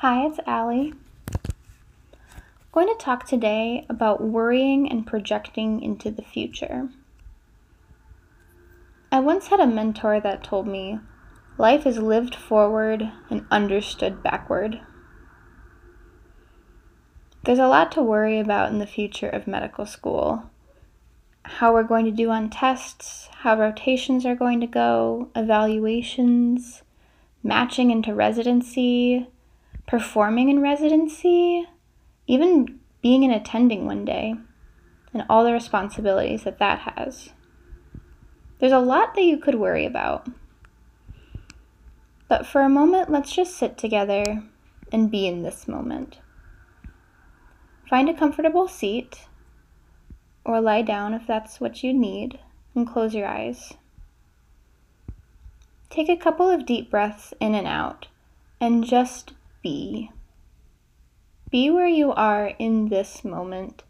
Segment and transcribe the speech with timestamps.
[0.00, 0.92] Hi, it's Allie.
[1.42, 1.54] I'm
[2.70, 6.90] going to talk today about worrying and projecting into the future.
[9.10, 10.98] I once had a mentor that told me
[11.56, 14.82] life is lived forward and understood backward.
[17.44, 20.50] There's a lot to worry about in the future of medical school.
[21.42, 26.82] How we're going to do on tests, how rotations are going to go, evaluations,
[27.42, 29.28] matching into residency,
[29.86, 31.66] performing in residency,
[32.26, 34.34] even being an attending one day,
[35.12, 37.30] and all the responsibilities that that has.
[38.58, 40.28] There's a lot that you could worry about.
[42.28, 44.42] But for a moment, let's just sit together
[44.90, 46.18] and be in this moment.
[47.88, 49.26] Find a comfortable seat
[50.44, 52.38] or lie down if that's what you need
[52.74, 53.74] and close your eyes.
[55.88, 58.08] Take a couple of deep breaths in and out
[58.60, 59.32] and just
[59.66, 60.12] be.
[61.50, 63.82] Be where you are in this moment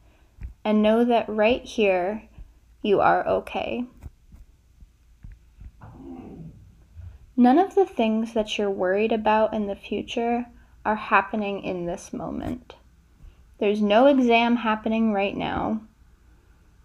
[0.65, 2.23] and know that right here
[2.81, 3.85] you are okay.
[7.37, 10.47] None of the things that you're worried about in the future
[10.83, 12.77] are happening in this moment.
[13.59, 15.83] There's no exam happening right now.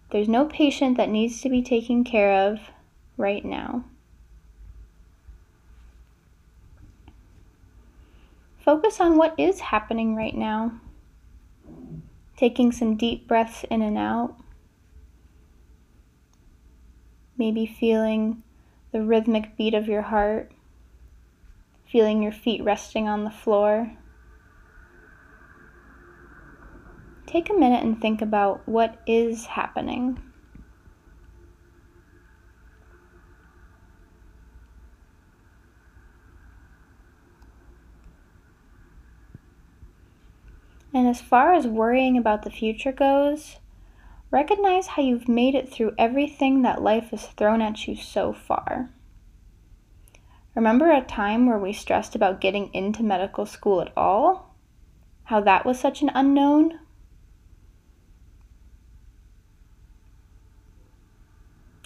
[0.10, 2.60] There's no patient that needs to be taken care of
[3.16, 3.86] right now.
[8.64, 10.80] Focus on what is happening right now.
[12.38, 14.36] Taking some deep breaths in and out.
[17.38, 18.44] Maybe feeling
[18.92, 20.52] the rhythmic beat of your heart,
[21.88, 23.92] feeling your feet resting on the floor.
[27.26, 30.20] Take a minute and think about what is happening.
[40.94, 43.58] And as far as worrying about the future goes,
[44.30, 48.90] recognize how you've made it through everything that life has thrown at you so far.
[50.54, 54.54] Remember a time where we stressed about getting into medical school at all?
[55.26, 56.80] How that was such an unknown?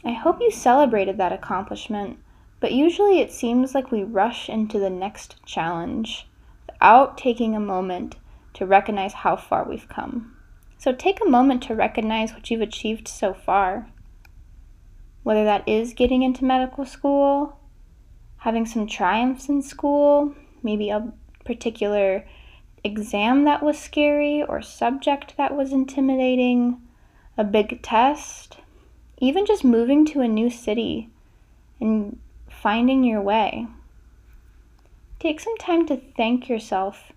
[0.04, 2.18] I hope you celebrated that accomplishment,
[2.60, 6.28] but usually it seems like we rush into the next challenge
[6.68, 8.16] without taking a moment
[8.56, 10.36] to recognize how far we've come.
[10.78, 13.88] So take a moment to recognize what you've achieved so far.
[15.24, 17.60] Whether that is getting into medical school,
[18.38, 21.12] having some triumphs in school, maybe a
[21.44, 22.26] particular
[22.84, 26.82] exam that was scary or subject that was intimidating,
[27.38, 28.60] a big test,
[29.18, 31.10] even just moving to a new city
[31.80, 33.68] and finding your way.
[35.20, 37.12] Take some time to thank yourself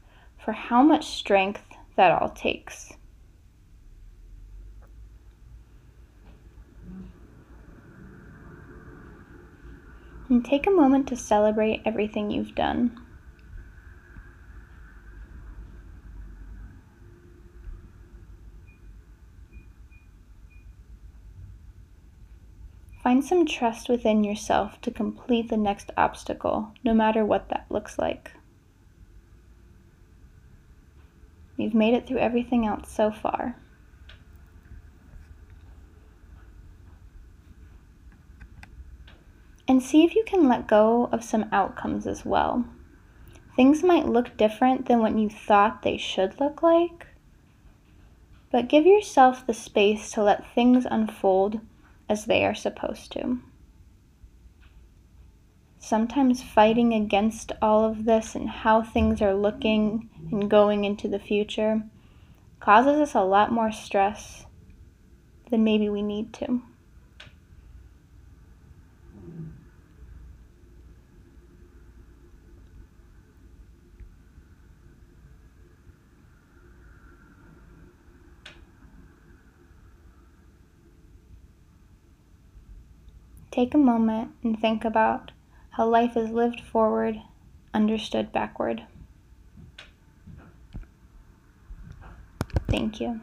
[0.49, 1.61] for how much strength
[1.97, 2.95] that all takes.
[10.31, 12.97] And take a moment to celebrate everything you've done.
[23.03, 27.99] Find some trust within yourself to complete the next obstacle, no matter what that looks
[27.99, 28.33] like.
[31.59, 33.57] You've made it through everything else so far.
[39.67, 42.65] And see if you can let go of some outcomes as well.
[43.57, 47.09] Things might look different than what you thought they should look like,
[48.53, 51.61] but give yourself the space to let things unfold
[52.09, 53.41] as they are supposed to
[55.89, 61.19] sometimes fighting against all of this and how things are looking and going into the
[61.19, 61.83] future
[62.61, 64.45] causes us a lot more stress
[65.51, 66.61] than maybe we need to.
[83.51, 85.33] Take a moment and think about
[85.79, 87.23] how life is lived forward,
[87.73, 88.83] understood backward.
[92.69, 93.21] Thank you.